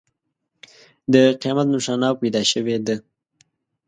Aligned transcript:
د 1.13 1.15
قیامت 1.41 1.67
نښانه 1.73 2.09
پیدا 2.21 2.41
شوې 2.51 2.77
ده. 2.85 2.95